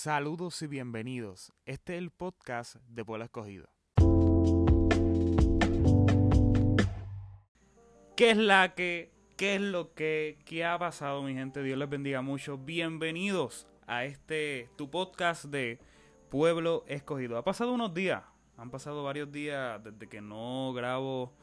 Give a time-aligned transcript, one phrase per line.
[0.00, 1.52] Saludos y bienvenidos.
[1.66, 3.68] Este es el podcast de Pueblo Escogido.
[8.14, 9.10] ¿Qué es la que?
[9.36, 10.38] ¿Qué es lo que?
[10.44, 11.64] ¿Qué ha pasado, mi gente?
[11.64, 12.58] Dios les bendiga mucho.
[12.58, 15.80] Bienvenidos a este, tu podcast de
[16.28, 17.36] Pueblo Escogido.
[17.36, 18.22] Ha pasado unos días,
[18.56, 21.34] han pasado varios días desde que no grabo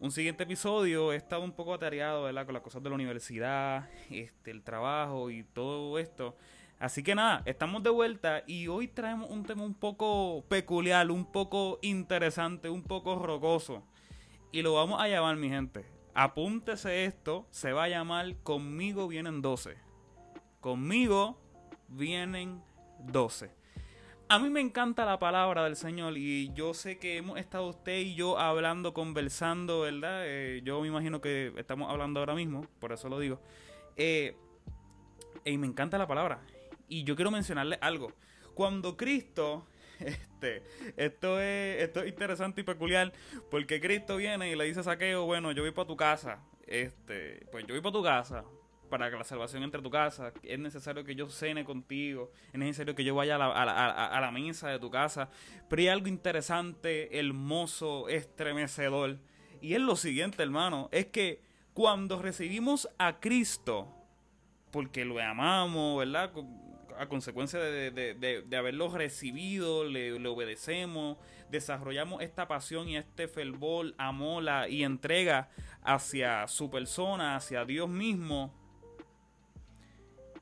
[0.00, 1.14] un siguiente episodio.
[1.14, 2.44] He estado un poco atareado, ¿verdad?
[2.44, 6.36] Con las cosas de la universidad, este, el trabajo y todo esto.
[6.78, 11.24] Así que nada, estamos de vuelta y hoy traemos un tema un poco peculiar, un
[11.24, 13.82] poco interesante, un poco rocoso.
[14.52, 15.86] Y lo vamos a llamar, mi gente.
[16.12, 19.76] Apúntese esto, se va a llamar Conmigo vienen 12.
[20.60, 21.40] Conmigo
[21.88, 22.62] vienen
[23.00, 23.50] 12.
[24.28, 27.98] A mí me encanta la palabra del Señor y yo sé que hemos estado usted
[27.98, 30.22] y yo hablando, conversando, ¿verdad?
[30.24, 33.40] Eh, yo me imagino que estamos hablando ahora mismo, por eso lo digo.
[33.96, 34.36] Eh,
[35.44, 36.40] y me encanta la palabra.
[36.88, 38.12] Y yo quiero mencionarle algo.
[38.54, 39.66] Cuando Cristo,
[40.00, 40.62] este,
[40.96, 43.12] esto es, esto es interesante y peculiar,
[43.50, 47.46] porque Cristo viene y le dice a Saqueo, bueno, yo voy para tu casa, este,
[47.50, 48.44] pues yo voy para tu casa,
[48.88, 52.58] para que la salvación entre a tu casa, es necesario que yo cene contigo, es
[52.58, 55.28] necesario que yo vaya a la, a, la, a la, mesa de tu casa,
[55.68, 59.18] pero hay algo interesante, hermoso, estremecedor,
[59.60, 61.42] y es lo siguiente, hermano, es que
[61.74, 63.92] cuando recibimos a Cristo,
[64.70, 66.32] porque lo amamos, ¿verdad?
[66.98, 71.18] A consecuencia de, haberlo recibido, le, obedecemos,
[71.50, 75.50] desarrollamos esta pasión y este fervor, amor y entrega
[75.82, 78.52] hacia su persona, hacia Dios mismo,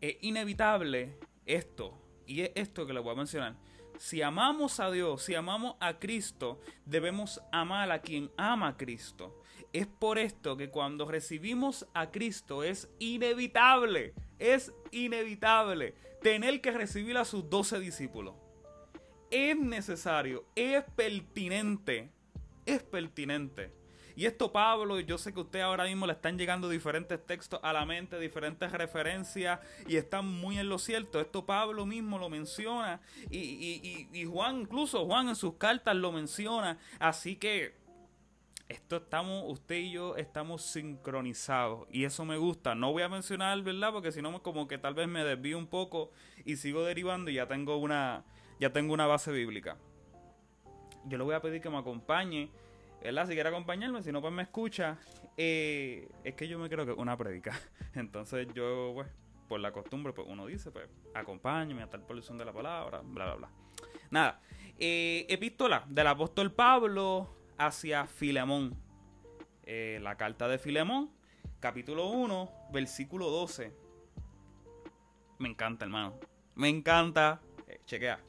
[0.00, 3.56] es inevitable esto, y es esto que le voy a mencionar.
[3.98, 9.42] Si amamos a Dios, si amamos a Cristo, debemos amar a quien ama a Cristo.
[9.72, 17.16] Es por esto que cuando recibimos a Cristo es inevitable, es inevitable tener que recibir
[17.16, 18.34] a sus doce discípulos.
[19.30, 22.10] Es necesario, es pertinente,
[22.64, 23.72] es pertinente.
[24.16, 27.74] Y esto Pablo, yo sé que usted ahora mismo le están llegando diferentes textos a
[27.74, 31.20] la mente, diferentes referencias y están muy en lo cierto.
[31.20, 36.12] Esto Pablo mismo lo menciona y, y, y Juan, incluso Juan en sus cartas lo
[36.12, 36.78] menciona.
[36.98, 37.74] Así que
[38.68, 42.74] esto estamos, usted y yo estamos sincronizados y eso me gusta.
[42.74, 43.92] No voy a mencionar, ¿verdad?
[43.92, 46.10] Porque si no, como que tal vez me desvío un poco
[46.44, 48.24] y sigo derivando y ya tengo una,
[48.58, 49.76] ya tengo una base bíblica.
[51.04, 52.50] Yo le voy a pedir que me acompañe,
[53.02, 53.28] ¿verdad?
[53.28, 54.98] Si quiere acompañarme, si no, pues me escucha.
[55.36, 57.56] Eh, es que yo me creo que una predica.
[57.94, 59.06] Entonces yo, pues,
[59.48, 63.26] por la costumbre, pues uno dice, pues, acompáñame a tal porción de la palabra, bla,
[63.26, 63.50] bla, bla.
[64.10, 64.40] Nada.
[64.78, 68.76] Eh, epístola del apóstol Pablo hacia Filemón.
[69.64, 71.10] Eh, la carta de Filemón,
[71.60, 73.72] capítulo 1, versículo 12.
[75.38, 76.18] Me encanta, hermano.
[76.54, 77.40] Me encanta.
[77.66, 78.20] Eh, chequea.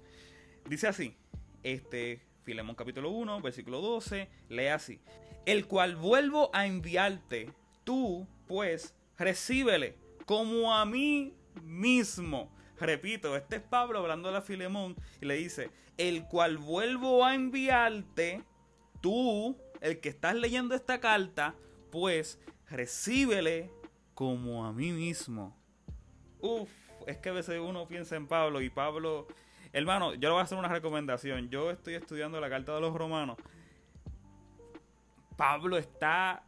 [0.65, 1.15] Dice así.
[1.63, 4.29] Este, Filemón capítulo 1, versículo 12.
[4.49, 4.99] Lee así.
[5.45, 7.53] El cual vuelvo a enviarte.
[7.83, 9.95] Tú, pues, recíbele
[10.25, 11.33] como a mí
[11.63, 12.51] mismo.
[12.79, 18.43] Repito, este es Pablo hablando a Filemón y le dice, el cual vuelvo a enviarte
[19.07, 21.55] tú, el que estás leyendo esta carta,
[21.93, 23.71] pues recíbele
[24.13, 25.55] como a mí mismo.
[26.41, 26.69] Uf,
[27.05, 29.27] es que a veces uno piensa en Pablo y Pablo,
[29.71, 31.49] hermano, yo le voy a hacer una recomendación.
[31.49, 33.37] Yo estoy estudiando la carta de los romanos.
[35.37, 36.43] Pablo está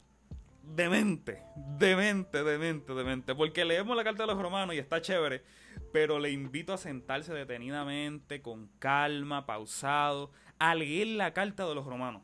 [0.62, 3.36] demente, demente, demente, demente.
[3.36, 5.46] Porque leemos la carta de los romanos y está chévere,
[5.94, 11.86] pero le invito a sentarse detenidamente, con calma, pausado, a leer la carta de los
[11.86, 12.24] romanos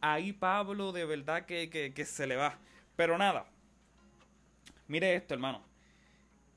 [0.00, 2.58] ahí Pablo de verdad que, se le va.
[2.96, 3.46] Pero nada,
[4.86, 5.62] mire esto, hermano.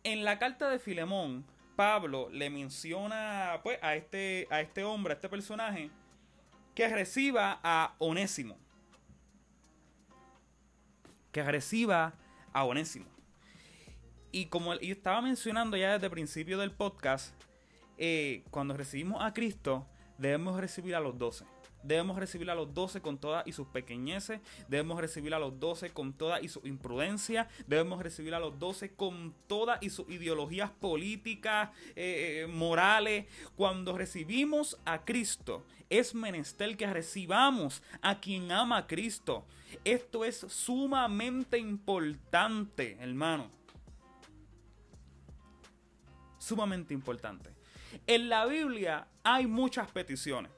[0.03, 5.15] En la carta de Filemón, Pablo le menciona pues, a, este, a este hombre, a
[5.15, 5.89] este personaje,
[6.75, 8.57] que reciba a Onésimo.
[11.31, 12.13] Que reciba
[12.53, 13.05] a Onésimo.
[14.31, 17.33] Y como yo estaba mencionando ya desde el principio del podcast,
[17.97, 19.85] eh, cuando recibimos a Cristo,
[20.17, 21.45] debemos recibir a los doce.
[21.83, 24.39] Debemos recibir a los doce con todas y sus pequeñeces.
[24.67, 27.47] Debemos recibir a los doce con toda y su imprudencia.
[27.67, 33.25] Debemos recibir a los doce con todas y sus ideologías políticas, eh, eh, morales.
[33.55, 39.45] Cuando recibimos a Cristo, es menester que recibamos a quien ama a Cristo.
[39.83, 43.49] Esto es sumamente importante, hermano.
[46.37, 47.51] Sumamente importante.
[48.07, 50.51] En la Biblia hay muchas peticiones.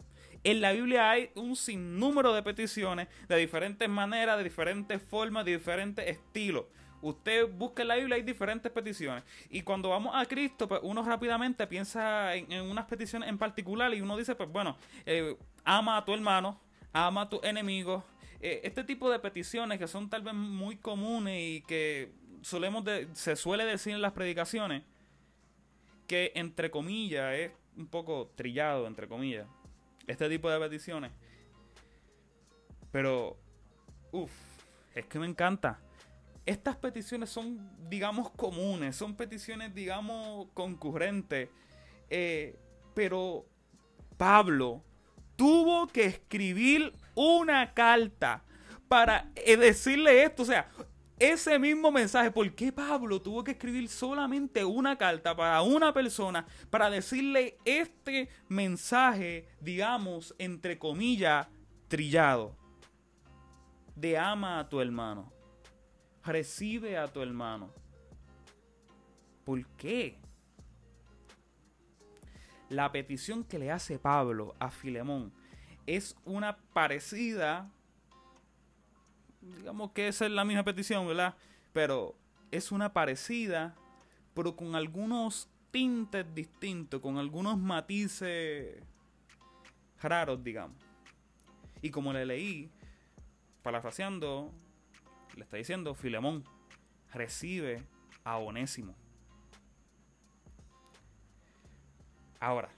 [0.44, 5.58] En la Biblia hay un sinnúmero de peticiones de diferentes maneras, de diferentes formas, de
[5.58, 6.66] diferentes estilos.
[7.02, 9.24] Usted busca en la Biblia, hay diferentes peticiones.
[9.50, 14.02] Y cuando vamos a Cristo, pues uno rápidamente piensa en, unas peticiones en particular y
[14.02, 16.60] uno dice, pues bueno, eh, ama a tu hermano,
[16.92, 18.04] ama a tu enemigo.
[18.42, 22.12] Eh, este tipo de peticiones que son tal vez muy comunes y que
[22.42, 24.84] solemos se suele decir en las predicaciones,
[26.08, 29.48] que entre comillas es un poco trillado, entre comillas,
[30.08, 31.12] este tipo de peticiones.
[32.92, 33.38] Pero,
[34.12, 34.32] uff,
[34.94, 35.80] es que me encanta
[36.46, 41.50] estas peticiones son, digamos, comunes, son peticiones, digamos, concurrentes.
[42.10, 42.60] Eh,
[42.94, 43.46] pero
[44.18, 44.84] Pablo
[45.36, 48.44] tuvo que escribir una carta
[48.88, 50.44] para eh, decirle esto.
[50.44, 50.70] O sea,
[51.20, 52.32] ese mismo mensaje.
[52.32, 58.30] ¿Por qué Pablo tuvo que escribir solamente una carta para una persona para decirle este
[58.48, 61.48] mensaje, digamos, entre comillas,
[61.88, 62.56] trillado?
[63.96, 65.34] De ama a tu hermano
[66.24, 67.70] recibe a tu hermano.
[69.44, 70.20] ¿Por qué?
[72.70, 75.34] La petición que le hace Pablo a Filemón
[75.86, 77.70] es una parecida,
[79.58, 81.36] digamos que esa es la misma petición, ¿verdad?
[81.74, 82.16] Pero
[82.52, 83.76] es una parecida,
[84.34, 88.82] pero con algunos tintes distintos, con algunos matices
[90.02, 90.78] raros, digamos.
[91.82, 92.70] Y como le leí,
[93.64, 94.52] parafraseando,
[95.36, 96.44] le está diciendo, Filemón,
[97.12, 97.84] recibe
[98.24, 98.96] a Onésimo.
[102.40, 102.70] Ahora,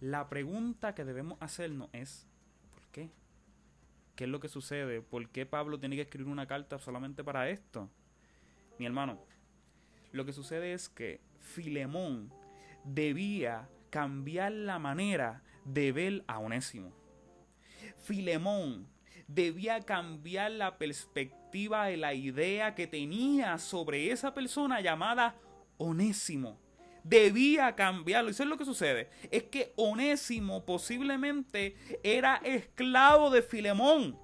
[0.00, 2.26] la pregunta que debemos hacernos es,
[2.74, 3.10] ¿por qué?
[4.16, 5.02] ¿Qué es lo que sucede?
[5.02, 7.90] ¿Por qué Pablo tiene que escribir una carta solamente para esto?
[8.78, 9.22] Mi hermano,
[10.10, 12.32] lo que sucede es que Filemón
[12.82, 16.92] debía cambiar la manera de ver a Onésimo.
[17.98, 18.88] Filemón
[19.28, 25.36] debía cambiar la perspectiva de la idea que tenía sobre esa persona llamada
[25.76, 26.58] Onésimo.
[27.08, 28.30] Debía cambiarlo.
[28.30, 29.08] ¿Y eso es lo que sucede?
[29.30, 34.18] Es que Onésimo posiblemente era esclavo de Filemón.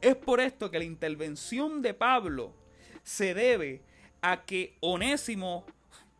[0.00, 2.54] Es por esto que la intervención de Pablo
[3.02, 3.82] se debe
[4.20, 5.66] a que Onésimo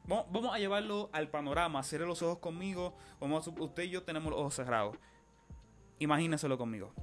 [0.09, 1.83] Vamos a llevarlo al panorama.
[1.83, 2.97] Cierre los ojos conmigo.
[3.21, 4.97] Vamos usted y yo tenemos los ojos cerrados.
[5.99, 6.95] Imagínenselo conmigo.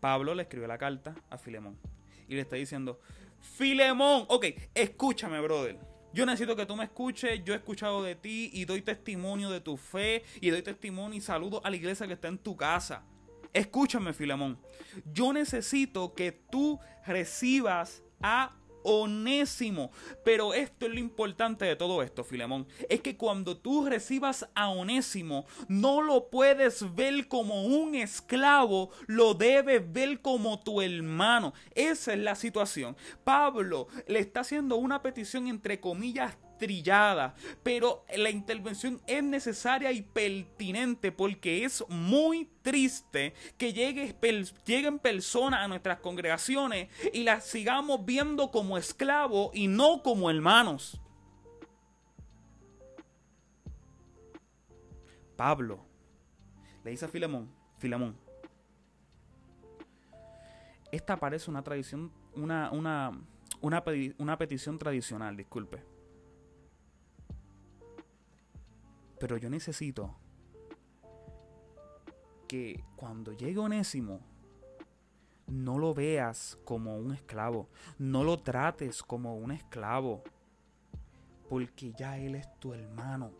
[0.00, 1.78] Pablo le escribe la carta a Filemón
[2.28, 3.00] y le está diciendo,
[3.40, 5.91] Filemón, ok, escúchame, brother.
[6.14, 9.60] Yo necesito que tú me escuches, yo he escuchado de ti y doy testimonio de
[9.60, 13.02] tu fe y doy testimonio y saludo a la iglesia que está en tu casa.
[13.52, 14.58] Escúchame, Filemón.
[15.12, 19.90] Yo necesito que tú recibas a Onésimo.
[20.24, 22.66] Pero esto es lo importante de todo esto, Filemón.
[22.88, 29.34] Es que cuando tú recibas a Onésimo, no lo puedes ver como un esclavo, lo
[29.34, 31.52] debes ver como tu hermano.
[31.74, 32.96] Esa es la situación.
[33.24, 40.00] Pablo le está haciendo una petición entre comillas trillada, pero la intervención es necesaria y
[40.00, 44.14] pertinente porque es muy triste que llegue,
[44.64, 51.00] lleguen personas a nuestras congregaciones y las sigamos viendo como esclavos y no como hermanos.
[55.36, 55.84] Pablo
[56.84, 58.16] le dice a Filemón, Filemón,
[60.92, 63.20] esta parece una tradición, una, una,
[63.60, 63.82] una,
[64.18, 65.91] una petición tradicional, disculpe.
[69.22, 70.16] Pero yo necesito
[72.48, 74.18] que cuando llegue Onésimo,
[75.46, 77.68] no lo veas como un esclavo.
[77.98, 80.24] No lo trates como un esclavo.
[81.48, 83.30] Porque ya Él es tu hermano.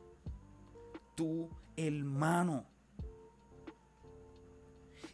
[1.16, 2.64] Tu hermano.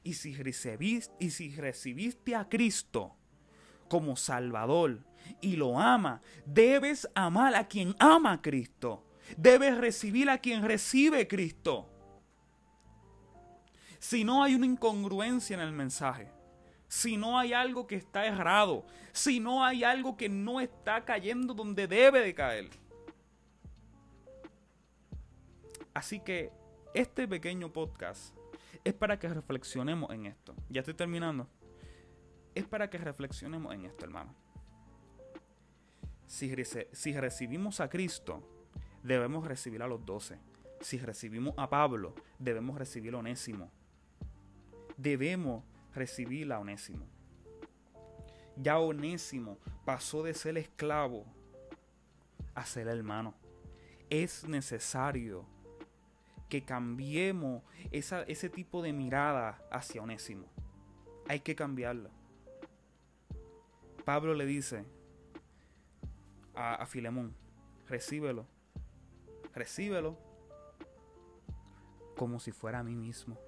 [0.03, 3.17] Y si, recibiste, y si recibiste a Cristo
[3.89, 5.03] como Salvador
[5.41, 9.08] y lo ama, debes amar a quien ama a Cristo.
[9.37, 11.89] Debes recibir a quien recibe Cristo.
[13.99, 16.31] Si no hay una incongruencia en el mensaje,
[16.87, 21.53] si no hay algo que está errado, si no hay algo que no está cayendo
[21.53, 22.71] donde debe de caer.
[25.93, 26.53] Así que
[26.95, 28.35] este pequeño podcast
[28.85, 30.55] es para que reflexionemos en esto.
[30.71, 31.49] Ya estoy terminando.
[32.55, 34.35] Es para que reflexionemos en esto, hermano.
[36.27, 36.53] Si,
[36.93, 38.58] si recibimos a Cristo,
[39.03, 40.39] debemos recibir a los doce.
[40.81, 43.71] Si recibimos a Pablo, debemos recibir a Onésimo.
[44.97, 45.65] Debemos
[45.95, 47.07] recibir a Onésimo.
[48.57, 51.25] Ya Onésimo pasó de ser esclavo
[52.55, 53.35] a ser hermano.
[54.11, 55.45] Es necesario
[56.49, 60.47] que cambiemos ese tipo de mirada hacia Onésimo.
[61.29, 62.11] Hay que cambiarla.
[64.05, 64.85] Pablo le dice
[66.55, 67.35] a, a Filemón,
[67.87, 68.47] recíbelo,
[69.59, 70.17] recíbelo
[72.17, 73.39] como si fuera a mí mismo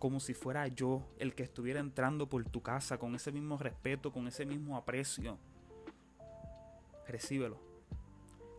[0.00, 4.10] como si fuera yo el que estuviera entrando por tu casa con ese mismo respeto,
[4.10, 5.38] con ese mismo aprecio.
[7.06, 7.60] Recíbelo.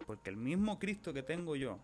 [0.05, 1.79] Porque el mismo Cristo que tengo yo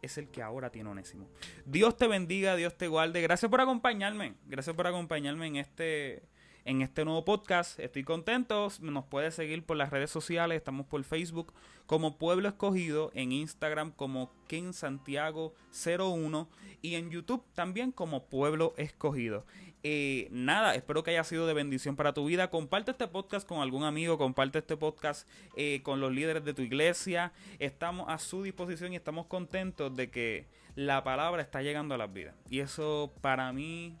[0.00, 1.28] es el que ahora tiene Onésimo.
[1.66, 3.20] Dios te bendiga, Dios te guarde.
[3.20, 4.36] Gracias por acompañarme.
[4.46, 6.22] Gracias por acompañarme en este
[6.64, 7.78] en este nuevo podcast.
[7.78, 8.68] Estoy contento.
[8.80, 10.56] Nos puedes seguir por las redes sociales.
[10.56, 11.52] Estamos por Facebook
[11.86, 16.48] como Pueblo Escogido, en Instagram como King Santiago 01
[16.80, 19.44] y en YouTube también como Pueblo Escogido.
[19.82, 22.48] Eh, nada, espero que haya sido de bendición para tu vida.
[22.48, 26.62] Comparte este podcast con algún amigo, comparte este podcast eh, con los líderes de tu
[26.62, 27.32] iglesia.
[27.58, 32.12] Estamos a su disposición y estamos contentos de que la palabra está llegando a las
[32.12, 32.34] vidas.
[32.48, 33.94] Y eso para mí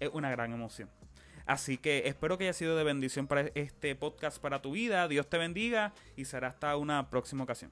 [0.00, 0.90] es una gran emoción.
[1.52, 5.06] Así que espero que haya sido de bendición para este podcast para tu vida.
[5.06, 7.70] Dios te bendiga y será hasta una próxima ocasión.